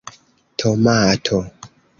tomato 0.59 1.37